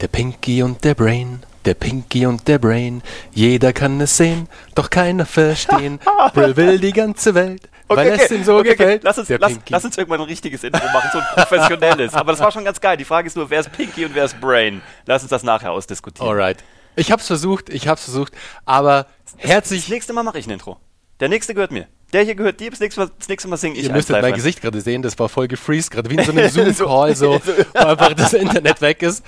[0.00, 3.02] Der Pinky und der Brain, der Pinky und der Brain.
[3.32, 5.98] Jeder kann es sehen, doch keiner verstehen.
[6.34, 8.76] Brill will die ganze Welt, weil es ihm so okay, okay.
[8.76, 9.02] gefällt.
[9.02, 12.14] Lass, uns, lass, lass uns irgendwann ein richtiges Intro machen, so ein professionelles.
[12.14, 12.96] Aber das war schon ganz geil.
[12.96, 14.82] Die Frage ist nur, wer ist Pinky und wer ist Brain?
[15.06, 16.28] Lass uns das nachher ausdiskutieren.
[16.28, 16.62] Alright.
[16.94, 18.32] Ich hab's versucht, ich hab's versucht,
[18.66, 19.06] aber
[19.36, 19.82] herzlich.
[19.82, 20.78] Das nächste Mal mache ich ein Intro.
[21.18, 21.88] Der nächste gehört mir.
[22.12, 24.24] Der hier gehört dir, das nächste Mal, das nächste Mal singe ich Ihr müsstet mein
[24.24, 24.32] ein.
[24.34, 27.38] Gesicht gerade sehen, das war voll gefreezed, gerade wie in so einem Zoom-Call, so,
[27.74, 29.22] wo einfach das Internet weg ist.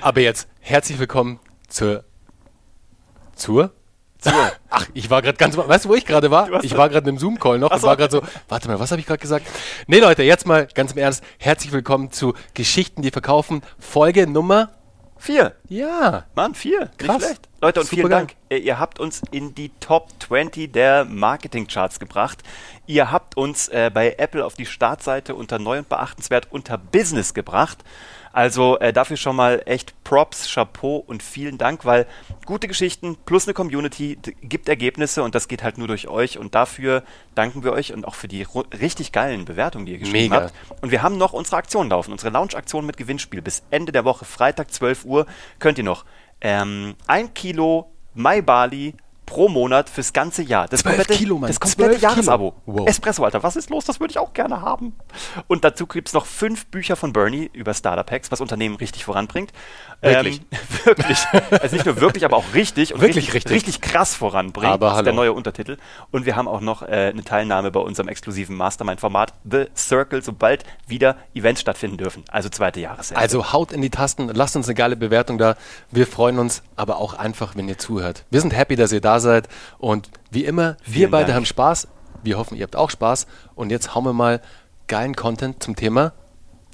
[0.00, 2.04] Aber jetzt, herzlich willkommen zur.
[3.36, 3.72] Zur?
[4.18, 4.32] Zur.
[4.70, 5.58] Ach, ich war gerade ganz.
[5.58, 6.64] Weißt du, wo ich gerade war?
[6.64, 7.86] Ich war gerade im Zoom-Call noch Ach und so.
[7.86, 8.22] war gerade so.
[8.48, 9.46] Warte mal, was habe ich gerade gesagt?
[9.86, 11.22] Nee, Leute, jetzt mal ganz im Ernst.
[11.38, 13.60] Herzlich willkommen zu Geschichten, die verkaufen.
[13.78, 14.70] Folge Nummer.
[15.24, 15.54] Vier.
[15.70, 16.24] Ja.
[16.34, 16.90] Mann, vier.
[16.98, 17.16] Krass.
[17.16, 17.48] Nicht schlecht.
[17.62, 18.26] Leute, und vielen Supergeil.
[18.26, 18.36] Dank.
[18.50, 22.42] Äh, Ihr habt uns in die Top 20 der Marketing-Charts gebracht.
[22.86, 27.32] Ihr habt uns äh, bei Apple auf die Startseite unter neu und beachtenswert unter Business
[27.32, 27.78] gebracht.
[28.34, 32.04] Also äh, dafür schon mal echt Props, Chapeau und vielen Dank, weil
[32.46, 36.52] gute Geschichten plus eine Community gibt Ergebnisse und das geht halt nur durch euch und
[36.56, 37.04] dafür
[37.36, 38.44] danken wir euch und auch für die
[38.80, 40.42] richtig geilen Bewertungen, die ihr geschrieben Mega.
[40.46, 40.54] habt.
[40.82, 43.40] Und wir haben noch unsere Aktion laufen, unsere Launch-Aktion mit Gewinnspiel.
[43.40, 45.26] Bis Ende der Woche, Freitag 12 Uhr,
[45.60, 46.04] könnt ihr noch
[46.40, 48.94] ähm, ein Kilo Mai Barley
[49.26, 50.68] pro Monat fürs ganze Jahr.
[50.68, 51.48] Das 12 komplette, Kilo, Mann.
[51.48, 52.10] das komplette 12 Kilo.
[52.10, 52.54] Jahresabo.
[52.66, 52.88] Wow.
[52.88, 53.84] Espresso, Alter, was ist los?
[53.84, 54.94] Das würde ich auch gerne haben.
[55.46, 59.52] Und dazu gibt es noch fünf Bücher von Bernie über Startup-Hacks, was Unternehmen richtig voranbringt.
[60.04, 60.40] Wirklich?
[60.50, 61.18] Ähm, wirklich.
[61.60, 62.94] Also nicht nur wirklich, aber auch richtig.
[62.94, 63.52] Und Wirklich richtig, richtig.
[63.52, 64.72] richtig krass voranbringt.
[64.72, 65.78] Aber das ist der neue Untertitel.
[66.10, 70.64] Und wir haben auch noch äh, eine Teilnahme bei unserem exklusiven Mastermind-Format The Circle, sobald
[70.86, 72.24] wieder Events stattfinden dürfen.
[72.30, 73.16] Also zweite Jahreshälfte.
[73.16, 75.56] Also haut in die Tasten, lasst uns eine geile Bewertung da.
[75.90, 78.24] Wir freuen uns, aber auch einfach, wenn ihr zuhört.
[78.30, 79.48] Wir sind happy, dass ihr da seid.
[79.78, 81.36] Und wie immer, wir Vielen beide Dank.
[81.36, 81.88] haben Spaß.
[82.22, 83.26] Wir hoffen, ihr habt auch Spaß.
[83.54, 84.40] Und jetzt hauen wir mal
[84.88, 86.12] geilen Content zum Thema.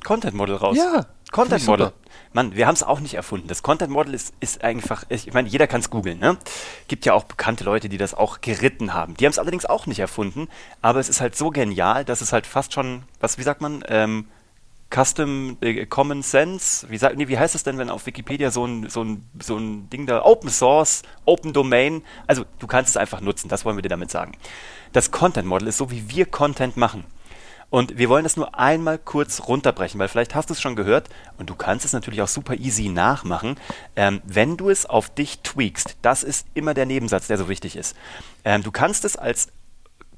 [0.04, 0.76] Content Model raus.
[0.76, 1.92] Ja, Content Model.
[2.32, 3.48] Mann, wir haben es auch nicht erfunden.
[3.48, 6.20] Das Content Model ist, ist einfach, ich meine, jeder kann es googeln.
[6.20, 6.38] Ne?
[6.86, 9.14] Gibt ja auch bekannte Leute, die das auch geritten haben.
[9.14, 10.48] Die haben es allerdings auch nicht erfunden,
[10.80, 13.82] aber es ist halt so genial, dass es halt fast schon, was, wie sagt man,
[13.88, 14.26] ähm,
[14.90, 18.64] Custom äh, Common Sense, wie, sagt, nee, wie heißt es denn, wenn auf Wikipedia so
[18.64, 22.96] ein, so, ein, so ein Ding da, Open Source, Open Domain, also du kannst es
[22.96, 24.32] einfach nutzen, das wollen wir dir damit sagen.
[24.92, 27.04] Das Content Model ist so, wie wir Content machen.
[27.70, 31.08] Und wir wollen das nur einmal kurz runterbrechen, weil vielleicht hast du es schon gehört
[31.38, 33.56] und du kannst es natürlich auch super easy nachmachen,
[33.94, 35.96] ähm, wenn du es auf dich tweakst.
[36.02, 37.96] Das ist immer der Nebensatz, der so wichtig ist.
[38.44, 39.48] Ähm, du kannst es als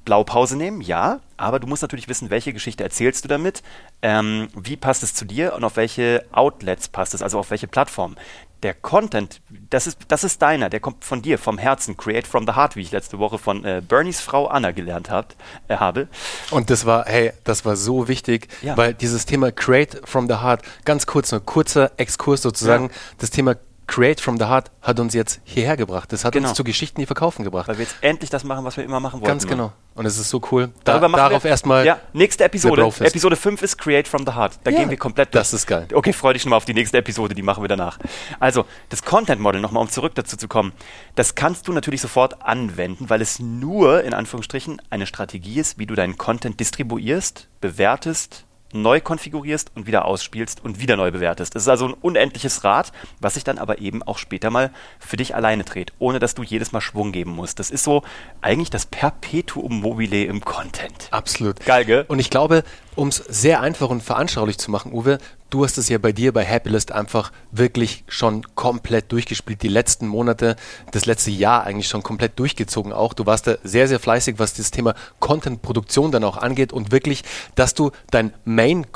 [0.05, 3.63] Blaupause nehmen, ja, aber du musst natürlich wissen, welche Geschichte erzählst du damit,
[4.01, 7.67] ähm, wie passt es zu dir und auf welche Outlets passt es, also auf welche
[7.67, 8.15] Plattform.
[8.63, 12.45] Der Content, das ist, das ist deiner, der kommt von dir, vom Herzen, create from
[12.47, 15.35] the heart, wie ich letzte Woche von äh, Bernies Frau Anna gelernt hab,
[15.67, 16.07] äh, habe.
[16.49, 18.77] Und das war, hey, das war so wichtig, Ja.
[18.77, 22.91] weil dieses Thema Create from the Heart, ganz kurz, ein kurzer Exkurs sozusagen, Ja.
[23.17, 26.11] das Thema Create from the Heart hat uns jetzt hierher gebracht.
[26.13, 26.49] Das hat Genau.
[26.49, 27.67] uns zu Geschichten, die verkaufen gebracht.
[27.67, 29.27] Weil wir jetzt endlich das machen, was wir immer machen wollten.
[29.27, 29.73] Ganz genau.
[29.95, 30.67] Und es ist so cool.
[30.83, 31.85] Da, Darüber machen darauf wir, erstmal.
[31.85, 32.81] Ja, nächste Episode.
[33.01, 34.59] Episode 5 ist Create from the Heart.
[34.63, 35.87] Da Ja, gehen wir komplett das ist geil.
[35.93, 37.99] Okay, freu dich schon mal auf die nächste Episode, die machen wir danach.
[38.39, 40.71] Also, das Content Model, nochmal um zurück dazu zu kommen,
[41.15, 45.85] das kannst du natürlich sofort anwenden, weil es nur, in Anführungsstrichen, eine Strategie ist, wie
[45.85, 51.55] du deinen Content distribuierst, bewertest, neu konfigurierst und wieder ausspielst und wieder neu bewertest.
[51.55, 55.17] Das ist also ein unendliches Rad, was sich dann aber eben auch später mal für
[55.17, 57.59] dich alleine dreht, ohne dass du jedes Mal Schwung geben musst.
[57.59, 58.03] Das ist so
[58.41, 61.07] eigentlich das Perpetuum mobile im Content.
[61.11, 61.59] Absolut.
[61.65, 62.05] Geil, gell?
[62.07, 62.63] Und ich glaube,
[62.95, 65.17] um es sehr einfach und veranschaulich zu machen, Uwe,
[65.53, 69.61] du hast es ja bei dir bei Happylist einfach wirklich schon komplett durchgespielt.
[69.61, 70.55] Die letzten Monate,
[70.91, 73.13] das letzte Jahr eigentlich schon komplett durchgezogen auch.
[73.13, 77.23] Du warst da sehr, sehr fleißig, was das Thema Content-Produktion dann auch angeht und wirklich,
[77.53, 78.91] dass du dein Main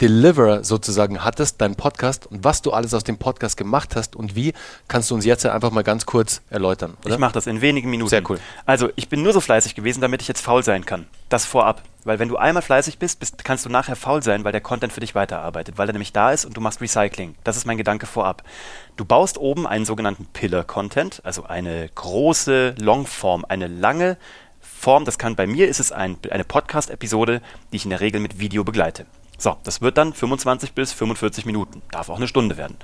[0.00, 4.34] Deliverer sozusagen hattest, dein Podcast und was du alles aus dem Podcast gemacht hast und
[4.34, 4.54] wie,
[4.88, 7.14] kannst du uns jetzt einfach mal ganz kurz erläutern, oder?
[7.14, 8.08] Ich mache das in wenigen Minuten.
[8.08, 8.38] Sehr cool.
[8.64, 11.06] Also, ich bin nur so fleißig gewesen, damit ich jetzt faul sein kann.
[11.28, 11.82] Das vorab.
[12.04, 14.90] Weil wenn du einmal fleißig bist, bist, kannst du nachher faul sein, weil der Content
[14.90, 17.34] für dich weiterarbeitet, weil er nämlich da ist und du machst Recycling.
[17.44, 18.42] Das ist mein Gedanke vorab.
[18.96, 24.16] Du baust oben einen sogenannten Pillar-Content, also eine große Longform, eine lange
[24.60, 25.04] Form.
[25.04, 28.38] Das kann bei mir ist es ein, eine Podcast-Episode, die ich in der Regel mit
[28.38, 29.04] Video begleite.
[29.40, 31.80] So, das wird dann 25 bis 45 Minuten.
[31.90, 32.76] Darf auch eine Stunde werden.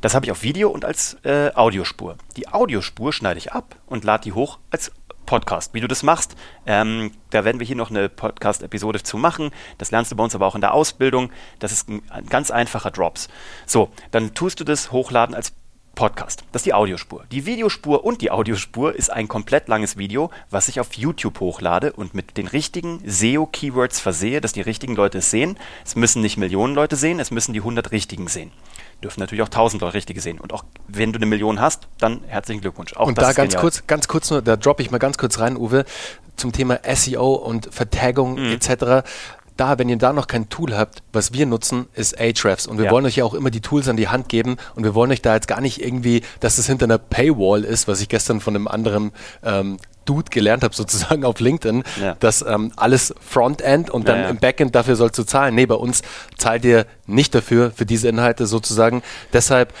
[0.00, 2.16] Das habe ich auf Video und als äh, Audiospur.
[2.36, 4.90] Die Audiospur schneide ich ab und lade die hoch als
[5.24, 5.72] Podcast.
[5.72, 6.34] Wie du das machst,
[6.66, 9.52] ähm, da werden wir hier noch eine Podcast-Episode zu machen.
[9.78, 11.30] Das lernst du bei uns aber auch in der Ausbildung.
[11.60, 13.28] Das ist ein, ein ganz einfacher Drops.
[13.64, 15.52] So, dann tust du das hochladen als
[15.94, 16.44] Podcast.
[16.52, 17.24] Das ist die Audiospur.
[17.30, 21.92] Die Videospur und die Audiospur ist ein komplett langes Video, was ich auf YouTube hochlade
[21.92, 25.58] und mit den richtigen SEO-Keywords versehe, dass die richtigen Leute es sehen.
[25.84, 28.50] Es müssen nicht Millionen Leute sehen, es müssen die 100 Richtigen sehen.
[29.02, 30.40] Dürfen natürlich auch 1000 Leute Richtige sehen.
[30.40, 32.94] Und auch wenn du eine Million hast, dann herzlichen Glückwunsch.
[32.94, 33.60] Auch und da ganz genial.
[33.60, 35.84] kurz, ganz kurz nur, da droppe ich mal ganz kurz rein, Uwe,
[36.36, 38.52] zum Thema SEO und Vertagung mhm.
[38.52, 39.04] etc
[39.56, 42.66] da, wenn ihr da noch kein Tool habt, was wir nutzen, ist Ahrefs.
[42.66, 42.90] Und wir ja.
[42.90, 44.56] wollen euch ja auch immer die Tools an die Hand geben.
[44.74, 47.86] Und wir wollen euch da jetzt gar nicht irgendwie, dass es hinter einer Paywall ist,
[47.86, 49.12] was ich gestern von einem anderen
[49.42, 52.16] ähm, Dude gelernt habe, sozusagen auf LinkedIn, ja.
[52.20, 55.54] dass ähm, alles Frontend und dann ja, im Backend dafür sollst du zahlen.
[55.54, 56.02] Nee, bei uns
[56.36, 59.02] zahlt ihr nicht dafür, für diese Inhalte sozusagen.
[59.32, 59.72] Deshalb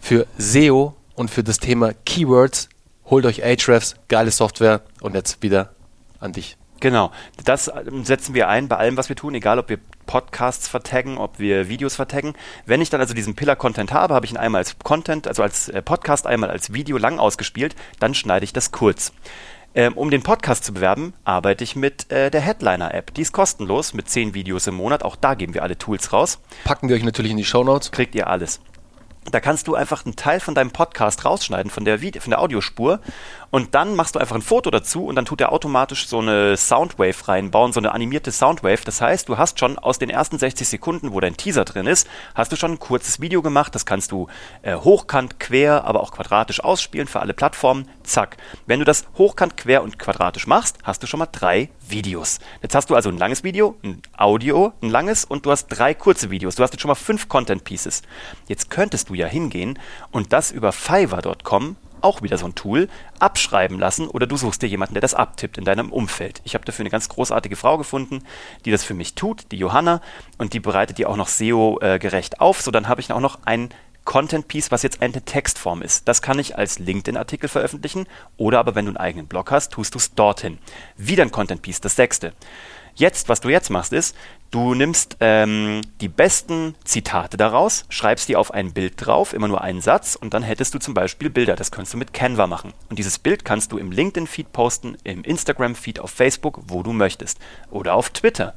[0.00, 2.68] für SEO und für das Thema Keywords
[3.06, 5.70] holt euch Ahrefs, geile Software und jetzt wieder
[6.20, 6.56] an dich.
[6.80, 7.10] Genau,
[7.44, 11.18] das ähm, setzen wir ein bei allem, was wir tun, egal ob wir Podcasts vertaggen,
[11.18, 12.34] ob wir Videos vertaggen.
[12.66, 15.68] Wenn ich dann also diesen Pillar-Content habe, habe ich ihn einmal als Content, also als
[15.68, 19.12] äh, Podcast, einmal als Video lang ausgespielt, dann schneide ich das kurz.
[19.74, 23.12] Ähm, um den Podcast zu bewerben, arbeite ich mit äh, der Headliner-App.
[23.14, 25.02] Die ist kostenlos mit 10 Videos im Monat.
[25.02, 26.38] Auch da geben wir alle Tools raus.
[26.64, 27.90] Packen wir euch natürlich in die Show Notes.
[27.90, 28.60] Kriegt ihr alles.
[29.30, 32.40] Da kannst du einfach einen Teil von deinem Podcast rausschneiden, von der, Video, von der
[32.40, 33.00] Audiospur
[33.50, 36.56] und dann machst du einfach ein Foto dazu und dann tut er automatisch so eine
[36.56, 38.84] Soundwave reinbauen, so eine animierte Soundwave.
[38.84, 42.08] Das heißt, du hast schon aus den ersten 60 Sekunden, wo dein Teaser drin ist,
[42.34, 43.74] hast du schon ein kurzes Video gemacht.
[43.74, 44.28] Das kannst du
[44.62, 47.88] äh, hochkant, quer, aber auch quadratisch ausspielen für alle Plattformen.
[48.02, 48.36] Zack.
[48.66, 52.38] Wenn du das hochkant, quer und quadratisch machst, hast du schon mal drei Videos.
[52.62, 55.94] Jetzt hast du also ein langes Video, ein Audio, ein langes und du hast drei
[55.94, 56.56] kurze Videos.
[56.56, 58.02] Du hast jetzt schon mal fünf Content Pieces.
[58.46, 59.78] Jetzt könntest du ja hingehen
[60.10, 64.68] und das über Fiverr.com auch wieder so ein Tool, abschreiben lassen oder du suchst dir
[64.68, 66.40] jemanden, der das abtippt in deinem Umfeld.
[66.44, 68.22] Ich habe dafür eine ganz großartige Frau gefunden,
[68.64, 70.00] die das für mich tut, die Johanna,
[70.38, 72.62] und die bereitet die auch noch SEO-gerecht auf.
[72.62, 73.70] So, dann habe ich auch noch ein
[74.04, 76.08] Content-Piece, was jetzt eine Textform ist.
[76.08, 78.06] Das kann ich als LinkedIn-Artikel veröffentlichen
[78.38, 80.58] oder aber wenn du einen eigenen Blog hast, tust du es dorthin.
[80.96, 82.32] Wieder ein Content-Piece, das sechste.
[82.94, 84.16] Jetzt, was du jetzt machst, ist,
[84.50, 89.62] du nimmst ähm, die besten Zitate daraus, schreibst die auf ein Bild drauf, immer nur
[89.62, 91.56] einen Satz, und dann hättest du zum Beispiel Bilder.
[91.56, 92.72] Das kannst du mit Canva machen.
[92.88, 97.38] Und dieses Bild kannst du im LinkedIn-Feed posten, im Instagram-Feed auf Facebook, wo du möchtest.
[97.70, 98.54] Oder auf Twitter.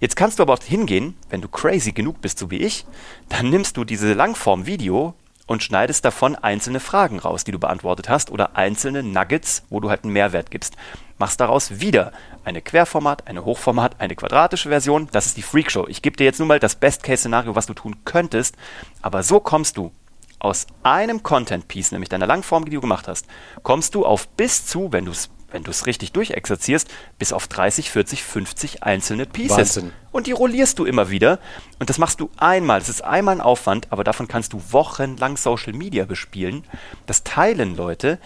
[0.00, 2.86] Jetzt kannst du aber auch hingehen, wenn du crazy genug bist, so wie ich,
[3.28, 5.14] dann nimmst du diese Langform-Video
[5.46, 9.90] und schneidest davon einzelne Fragen raus, die du beantwortet hast, oder einzelne Nuggets, wo du
[9.90, 10.76] halt einen Mehrwert gibst
[11.18, 12.12] machst daraus wieder
[12.44, 15.08] eine Querformat, eine Hochformat, eine quadratische Version.
[15.12, 15.86] Das ist die Freakshow.
[15.88, 18.56] Ich gebe dir jetzt nur mal das Best-Case-Szenario, was du tun könntest.
[19.02, 19.92] Aber so kommst du
[20.38, 23.26] aus einem Content-Piece, nämlich deiner Langform, die du gemacht hast,
[23.62, 27.46] kommst du auf bis zu, wenn du es wenn du es richtig durchexerzierst, bis auf
[27.48, 29.76] 30, 40, 50 einzelne Pieces.
[29.76, 29.92] Wahnsinn.
[30.10, 31.38] Und die rollierst du immer wieder.
[31.78, 32.80] Und das machst du einmal.
[32.80, 36.64] Das ist einmal ein Aufwand, aber davon kannst du wochenlang Social Media bespielen.
[37.06, 38.18] Das teilen Leute.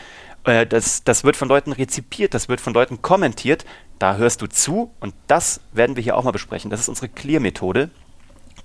[0.44, 3.64] Äh, das, das wird von Leuten rezipiert, das wird von Leuten kommentiert.
[3.98, 6.70] Da hörst du zu und das werden wir hier auch mal besprechen.
[6.70, 7.90] Das ist unsere Clear-Methode.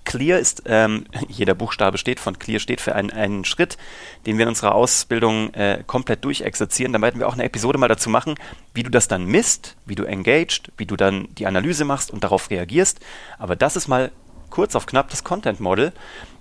[0.05, 3.77] Clear ist, ähm, jeder Buchstabe steht von Clear steht für einen, einen Schritt,
[4.25, 6.93] den wir in unserer Ausbildung äh, komplett durchexerzieren.
[6.93, 8.35] Da werden wir auch eine Episode mal dazu machen,
[8.73, 12.23] wie du das dann misst, wie du engaged, wie du dann die Analyse machst und
[12.23, 12.99] darauf reagierst.
[13.37, 14.11] Aber das ist mal
[14.49, 15.91] kurz auf knapp das Content Model,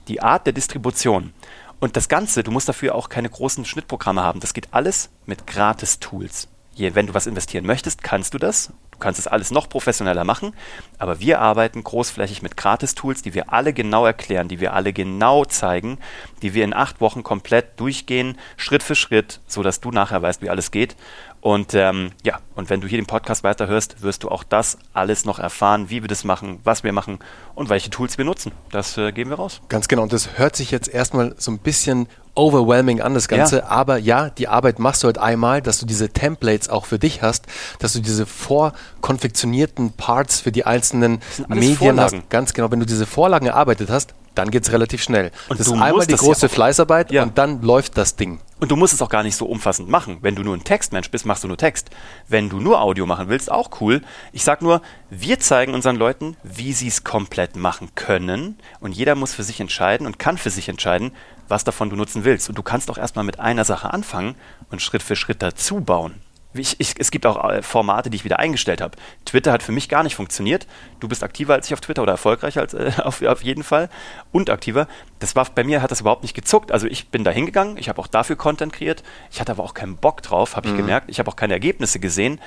[0.06, 1.32] die Art der Distribution.
[1.80, 4.40] Und das Ganze, du musst dafür auch keine großen Schnittprogramme haben.
[4.40, 6.48] Das geht alles mit Gratis-Tools.
[6.76, 8.72] Wenn du was investieren möchtest, kannst du das.
[8.90, 10.54] Du kannst es alles noch professioneller machen,
[10.98, 15.44] aber wir arbeiten großflächig mit Gratis-Tools, die wir alle genau erklären, die wir alle genau
[15.44, 15.98] zeigen,
[16.42, 20.50] die wir in acht Wochen komplett durchgehen, Schritt für Schritt, sodass du nachher weißt, wie
[20.50, 20.96] alles geht.
[21.44, 25.26] Und ähm, ja, und wenn du hier den Podcast weiterhörst, wirst du auch das alles
[25.26, 27.18] noch erfahren, wie wir das machen, was wir machen
[27.54, 28.52] und welche Tools wir nutzen.
[28.70, 29.60] Das äh, geben wir raus.
[29.68, 30.04] Ganz genau.
[30.04, 33.58] Und das hört sich jetzt erstmal so ein bisschen overwhelming an, das Ganze.
[33.58, 33.66] Ja.
[33.66, 37.20] Aber ja, die Arbeit machst du halt einmal, dass du diese Templates auch für dich
[37.20, 37.44] hast,
[37.78, 42.20] dass du diese vorkonfektionierten Parts für die einzelnen Medien Vorlagen.
[42.20, 42.30] hast.
[42.30, 42.70] Ganz genau.
[42.70, 45.30] Wenn du diese Vorlagen erarbeitet hast, dann geht es relativ schnell.
[45.48, 47.22] Und das ist einmal die große ja Fleißarbeit ja.
[47.22, 48.40] und dann läuft das Ding.
[48.60, 50.18] Und du musst es auch gar nicht so umfassend machen.
[50.22, 51.90] Wenn du nur ein Textmensch bist, machst du nur Text.
[52.28, 54.00] Wenn du nur Audio machen willst, auch cool.
[54.32, 58.56] Ich sag nur, wir zeigen unseren Leuten, wie sie es komplett machen können.
[58.80, 61.12] Und jeder muss für sich entscheiden und kann für sich entscheiden,
[61.48, 62.48] was davon du nutzen willst.
[62.48, 64.34] Und du kannst auch erstmal mit einer Sache anfangen
[64.70, 66.14] und Schritt für Schritt dazu bauen.
[66.54, 68.96] Ich, ich, es gibt auch äh, Formate, die ich wieder eingestellt habe.
[69.24, 70.66] Twitter hat für mich gar nicht funktioniert.
[71.00, 73.90] Du bist aktiver als ich auf Twitter oder erfolgreicher als äh, auf, auf jeden Fall
[74.32, 74.86] und aktiver.
[75.18, 76.72] Das war bei mir hat das überhaupt nicht gezuckt.
[76.72, 79.02] Also ich bin da hingegangen, ich habe auch dafür Content kreiert.
[79.30, 80.78] Ich hatte aber auch keinen Bock drauf, habe ich mhm.
[80.78, 81.10] gemerkt.
[81.10, 82.40] Ich habe auch keine Ergebnisse gesehen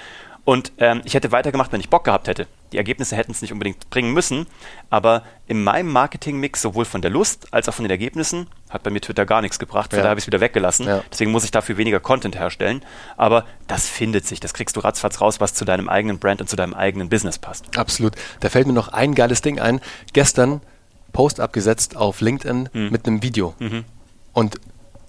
[0.45, 2.47] und ähm, ich hätte weitergemacht, wenn ich Bock gehabt hätte.
[2.71, 4.45] Die Ergebnisse hätten es nicht unbedingt bringen müssen,
[4.89, 8.89] aber in meinem Marketingmix, sowohl von der Lust als auch von den Ergebnissen, hat bei
[8.89, 9.91] mir Twitter gar nichts gebracht.
[9.91, 10.03] Von Ja.
[10.03, 10.86] daher habe ich es wieder weggelassen.
[10.86, 11.01] Ja.
[11.12, 12.83] Deswegen muss ich dafür weniger Content herstellen.
[13.15, 14.39] Aber das findet sich.
[14.41, 17.38] Das kriegst du ratzfatz raus, was zu deinem eigenen Brand und zu deinem eigenen Business
[17.39, 17.77] passt.
[17.77, 18.13] Absolut.
[18.41, 19.79] Da fällt mir noch ein geiles Ding ein.
[20.12, 20.62] Gestern
[21.13, 23.55] Post abgesetzt auf LinkedIn mit einem Video.
[24.33, 24.59] Und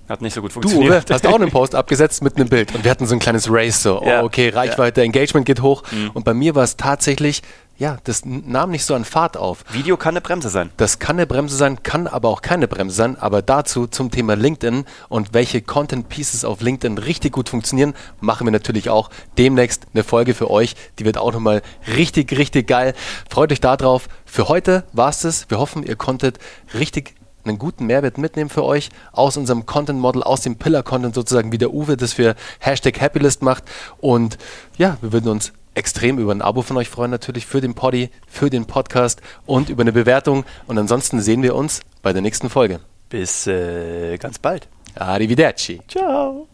[0.08, 1.04] Hat nicht so gut du, funktioniert.
[1.08, 2.74] Uwe, hast auch einen Post abgesetzt mit einem Bild.
[2.74, 4.22] Und wir hatten so ein kleines Race, so, Ja.
[4.22, 5.82] oh, okay, Reichweite, Engagement geht hoch.
[6.14, 7.42] Und bei mir war es tatsächlich,
[7.76, 9.64] ja, das nahm nicht so an Fahrt auf.
[9.70, 10.70] Video kann eine Bremse sein.
[10.78, 13.16] Das kann eine Bremse sein, kann aber auch keine Bremse sein.
[13.16, 18.46] Aber dazu zum Thema LinkedIn und welche Content Pieces auf LinkedIn richtig gut funktionieren, machen
[18.46, 20.74] wir natürlich auch demnächst eine Folge für euch.
[20.98, 21.62] Die wird auch nochmal
[21.96, 22.94] richtig, richtig geil.
[23.30, 24.08] Freut euch darauf.
[24.24, 25.48] Für heute war es das.
[25.48, 26.38] Wir hoffen, ihr konntet
[26.74, 27.14] richtig
[27.48, 31.52] einen guten Mehrwert mitnehmen für euch aus unserem Content Model, aus dem Pillar Content sozusagen,
[31.52, 33.64] wie der Uwe das für Hashtag Happylist macht.
[33.98, 34.38] Und
[34.76, 38.10] ja, wir würden uns extrem über ein Abo von euch freuen, natürlich für den Poddy,
[38.26, 40.44] für den Podcast und über eine Bewertung.
[40.66, 42.80] Und ansonsten sehen wir uns bei der nächsten Folge.
[43.08, 44.68] Bis äh, ganz bald.
[44.96, 45.80] Arrivederci.
[45.88, 46.48] Ciao.